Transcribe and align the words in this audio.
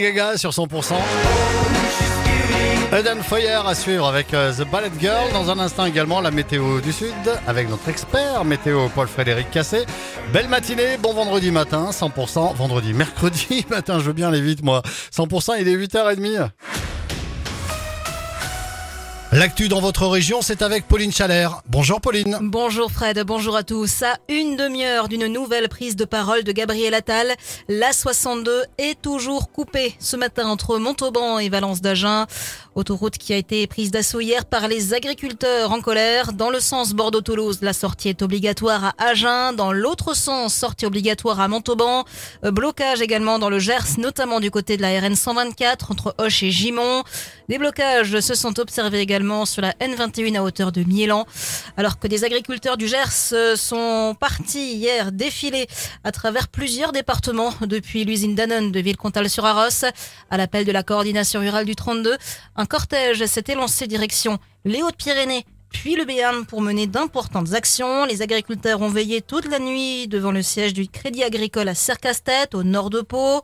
Gaga 0.00 0.38
sur 0.38 0.50
100%. 0.50 0.94
Eden 2.96 3.20
Foyer 3.20 3.58
à 3.66 3.74
suivre 3.74 4.06
avec 4.06 4.32
euh, 4.32 4.52
The 4.52 4.70
Ballet 4.70 4.92
Girl. 5.00 5.32
Dans 5.32 5.50
un 5.50 5.58
instant 5.58 5.86
également, 5.86 6.20
la 6.20 6.30
météo 6.30 6.80
du 6.80 6.92
Sud 6.92 7.08
avec 7.48 7.68
notre 7.68 7.88
expert 7.88 8.44
météo 8.44 8.88
Paul-Frédéric 8.94 9.50
Cassé. 9.50 9.86
Belle 10.32 10.46
matinée, 10.46 10.98
bon 10.98 11.14
vendredi 11.14 11.50
matin, 11.50 11.90
100%. 11.90 12.54
Vendredi, 12.54 12.92
mercredi 12.94 13.66
matin, 13.70 13.98
je 13.98 14.04
veux 14.04 14.12
bien 14.12 14.28
aller 14.28 14.40
vite 14.40 14.62
moi. 14.62 14.82
100%, 15.12 15.56
il 15.58 15.66
est 15.66 15.76
8h30. 15.76 16.48
L'actu 19.38 19.68
dans 19.68 19.80
votre 19.80 20.04
région, 20.08 20.42
c'est 20.42 20.62
avec 20.62 20.88
Pauline 20.88 21.12
Chalère. 21.12 21.62
Bonjour 21.68 22.00
Pauline. 22.00 22.38
Bonjour 22.40 22.90
Fred, 22.90 23.22
bonjour 23.24 23.54
à 23.54 23.62
tous. 23.62 24.02
À 24.02 24.16
une 24.28 24.56
demi-heure 24.56 25.06
d'une 25.06 25.28
nouvelle 25.28 25.68
prise 25.68 25.94
de 25.94 26.04
parole 26.04 26.42
de 26.42 26.50
Gabriel 26.50 26.92
Attal, 26.92 27.36
la 27.68 27.92
62 27.92 28.64
est 28.78 29.00
toujours 29.00 29.52
coupée 29.52 29.94
ce 30.00 30.16
matin 30.16 30.48
entre 30.48 30.78
Montauban 30.78 31.38
et 31.38 31.50
Valence 31.50 31.80
d'Agen. 31.80 32.26
Autoroute 32.74 33.16
qui 33.16 33.32
a 33.32 33.36
été 33.36 33.64
prise 33.68 33.92
d'assaut 33.92 34.20
hier 34.20 34.44
par 34.44 34.66
les 34.66 34.92
agriculteurs 34.92 35.70
en 35.70 35.80
colère. 35.80 36.32
Dans 36.32 36.50
le 36.50 36.58
sens 36.58 36.92
Bordeaux-Toulouse, 36.92 37.58
la 37.62 37.72
sortie 37.72 38.08
est 38.08 38.22
obligatoire 38.22 38.86
à 38.86 38.94
Agen. 38.98 39.52
Dans 39.52 39.70
l'autre 39.70 40.14
sens, 40.14 40.52
sortie 40.52 40.86
obligatoire 40.86 41.38
à 41.38 41.46
Montauban. 41.46 42.04
Euh, 42.44 42.50
blocage 42.50 43.02
également 43.02 43.38
dans 43.38 43.50
le 43.50 43.60
Gers, 43.60 43.98
notamment 43.98 44.40
du 44.40 44.50
côté 44.50 44.76
de 44.76 44.82
la 44.82 44.98
RN 44.98 45.14
124 45.14 45.92
entre 45.92 46.14
Hoche 46.18 46.42
et 46.42 46.50
Gimont. 46.50 47.04
Des 47.48 47.56
blocages 47.56 48.20
se 48.20 48.34
sont 48.34 48.60
observés 48.60 49.00
également 49.00 49.46
sur 49.46 49.62
la 49.62 49.72
N21 49.80 50.36
à 50.36 50.42
hauteur 50.42 50.70
de 50.70 50.84
Miélan. 50.84 51.24
Alors 51.78 51.98
que 51.98 52.06
des 52.06 52.24
agriculteurs 52.24 52.76
du 52.76 52.86
Gers 52.86 53.56
sont 53.56 54.14
partis 54.20 54.74
hier 54.74 55.12
défiler 55.12 55.66
à 56.04 56.12
travers 56.12 56.48
plusieurs 56.48 56.92
départements 56.92 57.54
depuis 57.62 58.04
l'usine 58.04 58.34
Danone 58.34 58.70
de 58.70 58.80
Villecontal-sur-Arros 58.80 59.86
à 60.30 60.36
l'appel 60.36 60.66
de 60.66 60.72
la 60.72 60.82
coordination 60.82 61.40
rurale 61.40 61.64
du 61.64 61.74
32. 61.74 62.18
Un 62.54 62.66
cortège 62.66 63.24
s'était 63.24 63.54
lancé 63.54 63.86
direction 63.86 64.38
les 64.66 64.82
Hautes-Pyrénées 64.82 65.46
puis 65.70 65.96
le 65.96 66.04
Béarn 66.04 66.46
pour 66.46 66.62
mener 66.62 66.86
d'importantes 66.86 67.52
actions. 67.52 68.04
Les 68.06 68.22
agriculteurs 68.22 68.80
ont 68.80 68.88
veillé 68.88 69.20
toute 69.20 69.48
la 69.48 69.58
nuit 69.58 70.08
devant 70.08 70.32
le 70.32 70.42
siège 70.42 70.72
du 70.72 70.88
Crédit 70.88 71.22
Agricole 71.22 71.68
à 71.68 71.74
Cercastet, 71.74 72.54
au 72.54 72.62
nord 72.62 72.90
de 72.90 73.00
Pau. 73.00 73.42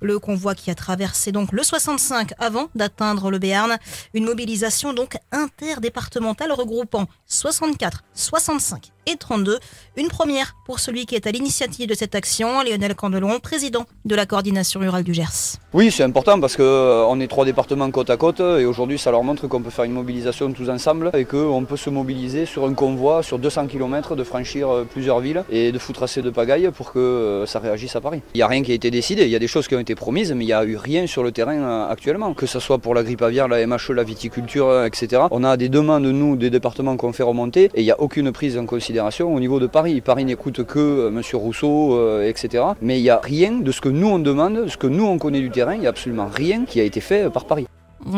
Le 0.00 0.18
convoi 0.18 0.54
qui 0.54 0.70
a 0.70 0.74
traversé 0.74 1.32
donc 1.32 1.52
le 1.52 1.62
65 1.62 2.32
avant 2.38 2.68
d'atteindre 2.74 3.30
le 3.30 3.38
Béarn. 3.38 3.78
Une 4.14 4.24
mobilisation 4.24 4.92
donc 4.92 5.16
interdépartementale 5.32 6.52
regroupant 6.52 7.06
64, 7.26 8.04
65 8.14 8.92
et 9.06 9.16
32. 9.16 9.58
Une 9.96 10.08
première 10.08 10.54
pour 10.66 10.80
celui 10.80 11.06
qui 11.06 11.14
est 11.14 11.26
à 11.26 11.30
l'initiative 11.30 11.88
de 11.88 11.94
cette 11.94 12.14
action, 12.14 12.62
Lionel 12.62 12.94
Candelon, 12.94 13.40
président 13.40 13.86
de 14.04 14.14
la 14.14 14.26
coordination 14.26 14.80
rurale 14.80 15.04
du 15.04 15.14
Gers. 15.14 15.58
Oui, 15.72 15.90
c'est 15.90 16.02
important 16.02 16.40
parce 16.40 16.56
qu'on 16.56 17.20
est 17.20 17.26
trois 17.26 17.44
départements 17.44 17.90
côte 17.90 18.10
à 18.10 18.16
côte 18.16 18.40
et 18.40 18.64
aujourd'hui 18.64 18.98
ça 18.98 19.10
leur 19.10 19.22
montre 19.22 19.46
qu'on 19.46 19.62
peut 19.62 19.70
faire 19.70 19.84
une 19.84 19.92
mobilisation 19.92 20.52
tous 20.52 20.68
ensemble 20.68 21.10
et 21.14 21.24
qu'on 21.24 21.64
peut 21.64 21.76
se 21.76 21.90
mobiliser 21.90 22.46
sur 22.46 22.64
un 22.64 22.74
convoi 22.74 23.22
sur 23.22 23.38
200 23.38 23.66
km, 23.68 24.16
de 24.16 24.24
franchir 24.24 24.68
plusieurs 24.90 25.20
villes 25.20 25.44
et 25.50 25.72
de 25.72 25.78
foutre 25.78 26.02
assez 26.02 26.22
de 26.22 26.30
pagaille 26.30 26.70
pour 26.70 26.92
que 26.92 27.44
ça 27.46 27.58
réagisse 27.58 27.96
à 27.96 28.00
Paris. 28.00 28.20
Il 28.34 28.38
n'y 28.38 28.42
a 28.42 28.48
rien 28.48 28.62
qui 28.62 28.72
a 28.72 28.74
été 28.74 28.90
décidé, 28.90 29.22
il 29.22 29.30
y 29.30 29.36
a 29.36 29.38
des 29.38 29.48
choses 29.48 29.68
qui 29.68 29.74
ont 29.74 29.80
été 29.80 29.94
promises 29.94 30.32
mais 30.32 30.44
il 30.44 30.48
n'y 30.48 30.52
a 30.52 30.64
eu 30.64 30.76
rien 30.76 31.06
sur 31.06 31.22
le 31.22 31.32
terrain 31.32 31.88
actuellement. 31.88 32.34
Que 32.34 32.46
ce 32.46 32.60
soit 32.60 32.78
pour 32.78 32.94
la 32.94 33.02
grippe 33.02 33.22
aviaire, 33.22 33.48
la 33.48 33.66
MHE, 33.66 33.90
la 33.90 34.04
viticulture, 34.04 34.84
etc. 34.84 35.22
On 35.30 35.44
a 35.44 35.56
des 35.56 35.68
demandes, 35.68 36.04
nous, 36.04 36.36
des 36.36 36.50
départements 36.50 36.96
qu'on 36.96 37.12
fait 37.12 37.22
remonter 37.22 37.70
et 37.74 37.80
il 37.80 37.84
n'y 37.84 37.90
a 37.90 38.00
aucune 38.00 38.32
prise 38.32 38.58
en 38.58 38.66
considération 38.66 38.89
au 39.20 39.40
niveau 39.40 39.60
de 39.60 39.66
Paris. 39.66 40.00
Paris 40.00 40.24
n'écoute 40.24 40.64
que 40.64 40.78
euh, 40.78 41.08
M. 41.08 41.22
Rousseau, 41.34 41.94
euh, 41.94 42.28
etc. 42.28 42.64
Mais 42.80 42.98
il 42.98 43.02
n'y 43.02 43.10
a 43.10 43.20
rien 43.22 43.52
de 43.52 43.72
ce 43.72 43.80
que 43.80 43.88
nous 43.88 44.08
on 44.08 44.18
demande, 44.18 44.64
de 44.64 44.68
ce 44.68 44.76
que 44.76 44.86
nous 44.86 45.04
on 45.04 45.18
connaît 45.18 45.40
du 45.40 45.50
terrain, 45.50 45.74
il 45.74 45.80
n'y 45.80 45.86
a 45.86 45.90
absolument 45.90 46.28
rien 46.28 46.64
qui 46.64 46.80
a 46.80 46.84
été 46.84 47.00
fait 47.00 47.24
euh, 47.24 47.30
par 47.30 47.44
Paris. 47.44 47.66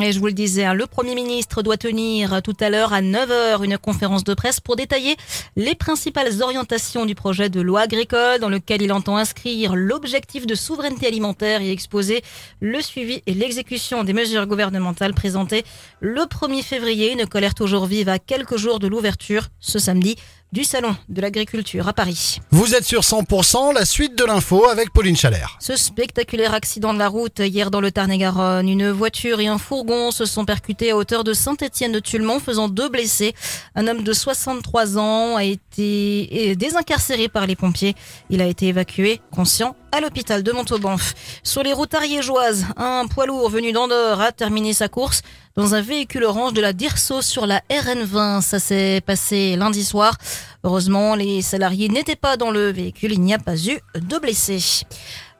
Et 0.00 0.12
je 0.12 0.20
vous 0.20 0.26
le 0.26 0.32
disais, 0.32 0.64
hein, 0.64 0.74
le 0.74 0.86
Premier 0.86 1.16
ministre 1.16 1.60
doit 1.62 1.76
tenir 1.76 2.40
tout 2.42 2.56
à 2.60 2.70
l'heure 2.70 2.92
à 2.92 3.02
9h 3.02 3.64
une 3.64 3.76
conférence 3.78 4.22
de 4.22 4.32
presse 4.32 4.60
pour 4.60 4.76
détailler 4.76 5.16
les 5.56 5.74
principales 5.74 6.40
orientations 6.40 7.04
du 7.04 7.16
projet 7.16 7.48
de 7.48 7.60
loi 7.60 7.80
agricole 7.80 8.38
dans 8.40 8.48
lequel 8.48 8.80
il 8.80 8.92
entend 8.92 9.16
inscrire 9.16 9.74
l'objectif 9.74 10.46
de 10.46 10.54
souveraineté 10.54 11.08
alimentaire 11.08 11.62
et 11.62 11.72
exposer 11.72 12.22
le 12.60 12.80
suivi 12.80 13.22
et 13.26 13.34
l'exécution 13.34 14.04
des 14.04 14.12
mesures 14.12 14.46
gouvernementales 14.46 15.14
présentées 15.14 15.64
le 16.00 16.22
1er 16.22 16.62
février. 16.62 17.12
Une 17.12 17.26
colère 17.26 17.54
toujours 17.54 17.86
vive 17.86 18.08
à 18.08 18.20
quelques 18.20 18.56
jours 18.56 18.78
de 18.78 18.86
l'ouverture 18.86 19.48
ce 19.58 19.80
samedi 19.80 20.16
du 20.52 20.64
Salon 20.64 20.94
de 21.08 21.22
l'Agriculture 21.22 21.88
à 21.88 21.94
Paris. 21.94 22.38
Vous 22.50 22.74
êtes 22.74 22.84
sur 22.84 23.00
100%, 23.00 23.72
la 23.72 23.86
suite 23.86 24.16
de 24.18 24.24
l'info 24.24 24.66
avec 24.66 24.92
Pauline 24.92 25.16
Chalère. 25.16 25.56
Ce 25.60 25.76
spectaculaire 25.76 26.52
accident 26.52 26.92
de 26.92 26.98
la 26.98 27.08
route 27.08 27.38
hier 27.38 27.70
dans 27.70 27.80
le 27.80 27.90
Tarn-et-Garonne, 27.90 28.68
une 28.68 28.90
voiture 28.90 29.40
et 29.40 29.46
un 29.46 29.56
fourgon 29.56 30.10
se 30.10 30.26
sont 30.26 30.44
percutés 30.44 30.90
à 30.90 30.96
hauteur 30.96 31.24
de 31.24 31.32
Saint-Étienne 31.32 31.92
de 31.92 32.00
Tulmont, 32.00 32.38
faisant 32.38 32.68
deux 32.68 32.90
blessés. 32.90 33.34
Un 33.74 33.88
homme 33.88 34.02
de 34.02 34.12
63 34.12 34.98
ans 34.98 35.36
a 35.36 35.44
été 35.44 36.54
désincarcéré 36.54 37.28
par 37.28 37.46
les 37.46 37.56
pompiers. 37.56 37.94
Il 38.28 38.42
a 38.42 38.46
été 38.46 38.66
évacué, 38.66 39.22
conscient, 39.34 39.74
à 39.90 40.00
l'hôpital 40.00 40.42
de 40.42 40.52
Montauban. 40.52 40.96
Sur 41.42 41.62
les 41.62 41.72
routes 41.72 41.94
ariégeoises, 41.94 42.66
un 42.76 43.06
poids 43.06 43.26
lourd 43.26 43.48
venu 43.48 43.72
d'Andorre 43.72 44.20
a 44.20 44.32
terminé 44.32 44.72
sa 44.72 44.88
course 44.88 45.22
dans 45.54 45.74
un 45.74 45.82
véhicule 45.82 46.24
orange 46.24 46.54
de 46.54 46.62
la 46.62 46.72
Dirso 46.72 47.20
sur 47.20 47.46
la 47.46 47.60
RN20. 47.70 48.40
Ça 48.40 48.58
s'est 48.58 49.02
passé 49.04 49.54
lundi 49.56 49.84
soir. 49.84 50.16
Heureusement, 50.64 51.14
les 51.14 51.42
salariés 51.42 51.88
n'étaient 51.88 52.16
pas 52.16 52.36
dans 52.36 52.50
le 52.50 52.70
véhicule. 52.70 53.12
Il 53.12 53.20
n'y 53.20 53.34
a 53.34 53.38
pas 53.38 53.56
eu 53.56 53.80
de 53.94 54.18
blessés. 54.18 54.84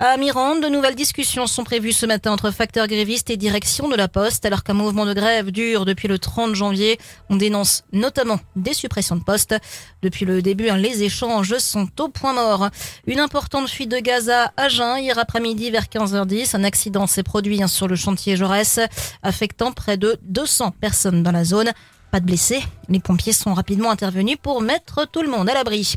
À 0.05 0.17
Mirande, 0.17 0.61
de 0.61 0.69
nouvelles 0.69 0.97
discussions 0.97 1.47
sont 1.47 1.63
prévues 1.63 1.93
ce 1.93 2.07
matin 2.07 2.33
entre 2.33 2.51
facteurs 2.51 2.89
grévistes 2.89 3.31
et 3.31 3.37
direction 3.37 3.89
de 3.89 3.95
la 3.95 4.09
Poste, 4.09 4.45
alors 4.45 4.65
qu'un 4.65 4.75
mouvement 4.75 5.07
de 5.07 5.15
grève 5.15 5.53
dure 5.53 5.85
depuis 5.85 6.09
le 6.09 6.19
30 6.19 6.57
janvier. 6.57 6.99
On 7.31 7.37
dénonce 7.37 7.85
notamment 7.93 8.41
des 8.57 8.75
suppressions 8.75 9.15
de 9.15 9.23
postes. 9.23 9.55
Depuis 10.03 10.25
le 10.25 10.43
début, 10.43 10.71
hein, 10.71 10.77
les 10.77 11.05
échanges 11.05 11.57
sont 11.59 11.89
au 12.01 12.09
point 12.09 12.33
mort. 12.33 12.69
Une 13.07 13.21
importante 13.21 13.69
fuite 13.69 13.93
de 13.93 13.99
gaz 14.01 14.29
à 14.29 14.53
Agen 14.57 14.97
hier 14.99 15.17
après-midi 15.21 15.71
vers 15.71 15.85
15h10. 15.85 16.57
Un 16.57 16.65
accident 16.65 17.07
s'est 17.07 17.23
produit 17.23 17.63
hein, 17.63 17.69
sur 17.69 17.87
le 17.87 17.95
chantier 17.95 18.37
Jaurès, 18.37 18.81
affectant 19.23 19.71
près 19.71 19.99
de 19.99 20.19
200 20.23 20.73
personnes 20.81 21.23
dans 21.23 21.31
la 21.31 21.45
zone. 21.45 21.71
Pas 22.13 22.21
de 22.21 22.27
blessés. 22.27 22.63
Les 22.91 23.01
pompiers 23.01 23.33
sont 23.33 23.55
rapidement 23.55 23.91
intervenus 23.91 24.37
pour 24.43 24.61
mettre 24.61 25.09
tout 25.11 25.23
le 25.23 25.31
monde 25.31 25.49
à 25.49 25.55
l'abri. 25.55 25.95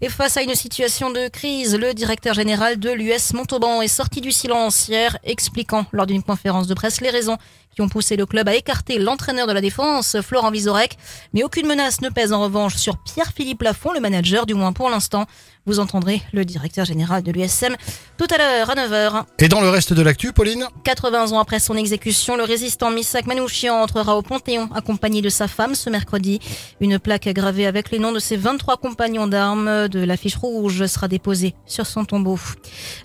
Et 0.00 0.08
face 0.08 0.38
à 0.38 0.42
une 0.42 0.54
situation 0.54 1.10
de 1.10 1.28
crise, 1.28 1.76
le 1.76 1.92
directeur 1.92 2.32
général 2.32 2.78
de 2.78 2.90
l'US 2.90 3.34
Montauban 3.34 3.82
est 3.82 3.88
sorti 3.88 4.22
du 4.22 4.32
silence 4.32 4.88
hier, 4.88 5.18
expliquant 5.24 5.84
lors 5.92 6.06
d'une 6.06 6.22
conférence 6.22 6.68
de 6.68 6.74
presse 6.74 7.02
les 7.02 7.10
raisons 7.10 7.36
qui 7.74 7.80
ont 7.82 7.88
poussé 7.88 8.16
le 8.16 8.26
club 8.26 8.48
à 8.48 8.54
écarter 8.54 8.98
l'entraîneur 8.98 9.46
de 9.46 9.52
la 9.52 9.60
défense, 9.60 10.16
Florent 10.20 10.50
Vizorek. 10.50 10.96
Mais 11.32 11.42
aucune 11.42 11.66
menace 11.66 12.00
ne 12.00 12.08
pèse 12.08 12.32
en 12.32 12.42
revanche 12.42 12.76
sur 12.76 12.98
Pierre-Philippe 12.98 13.62
Lafont, 13.62 13.92
le 13.92 14.00
manager, 14.00 14.46
du 14.46 14.54
moins 14.54 14.72
pour 14.72 14.90
l'instant. 14.90 15.26
Vous 15.64 15.78
entendrez 15.78 16.22
le 16.32 16.44
directeur 16.44 16.84
général 16.84 17.22
de 17.22 17.30
l'USM 17.30 17.76
tout 18.18 18.26
à 18.34 18.36
l'heure 18.36 18.70
à 18.70 18.74
9h. 18.74 19.24
Et 19.38 19.46
dans 19.46 19.60
le 19.60 19.68
reste 19.68 19.92
de 19.92 20.02
l'actu, 20.02 20.32
Pauline? 20.32 20.66
80 20.82 21.30
ans 21.30 21.38
après 21.38 21.60
son 21.60 21.76
exécution, 21.76 22.36
le 22.36 22.42
résistant 22.42 22.90
Missak 22.90 23.26
Manouchian 23.26 23.80
entrera 23.80 24.16
au 24.16 24.22
Panthéon 24.22 24.68
accompagné 24.74 25.22
de 25.22 25.28
sa 25.28 25.46
femme 25.46 25.76
ce 25.76 25.88
mercredi. 25.88 26.40
Une 26.80 26.98
plaque 26.98 27.28
gravée 27.28 27.66
avec 27.66 27.92
les 27.92 28.00
noms 28.00 28.10
de 28.10 28.18
ses 28.18 28.36
23 28.36 28.78
compagnons 28.78 29.28
d'armes 29.28 29.86
de 29.86 30.00
l'affiche 30.00 30.34
rouge 30.34 30.84
sera 30.86 31.06
déposée 31.06 31.54
sur 31.64 31.86
son 31.86 32.04
tombeau. 32.04 32.40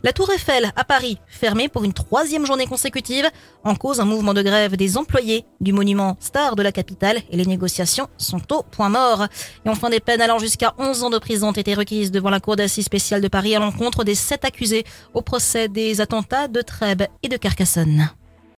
La 0.02 0.12
Tour 0.12 0.32
Eiffel 0.32 0.72
à 0.76 0.84
Paris, 0.84 1.20
fermée 1.28 1.70
pour 1.70 1.84
une 1.84 1.94
troisième 1.94 2.48
journée 2.48 2.66
consécutive, 2.66 3.30
en 3.64 3.76
cause 3.76 4.00
un 4.00 4.06
mouvement 4.06 4.34
de 4.34 4.42
des 4.70 4.98
employés 4.98 5.46
du 5.62 5.74
monument 5.74 6.18
star 6.20 6.56
de 6.56 6.64
la 6.64 6.72
capitale 6.72 7.18
et 7.30 7.38
les 7.38 7.46
négociations 7.46 8.08
sont 8.18 8.42
au 8.54 8.64
point 8.64 8.90
mort. 8.90 9.28
Et 9.66 9.70
enfin, 9.70 9.90
des 9.90 10.00
peines 10.00 10.22
allant 10.22 10.40
jusqu'à 10.40 10.74
11 10.78 11.04
ans 11.04 11.10
de 11.10 11.18
prison 11.18 11.50
ont 11.50 11.54
été 11.54 11.74
requises 11.74 12.12
devant 12.12 12.30
la 12.30 12.40
Cour 12.40 12.56
d'assises 12.56 12.86
spéciale 12.86 13.22
de 13.22 13.28
Paris 13.28 13.56
à 13.56 13.60
l'encontre 13.60 14.04
des 14.04 14.16
sept 14.16 14.46
accusés 14.46 14.86
au 15.14 15.22
procès 15.22 15.68
des 15.68 16.02
attentats 16.02 16.48
de 16.48 16.62
Trèbes 16.62 17.04
et 17.24 17.30
de 17.30 17.38
Carcassonne. 17.38 18.10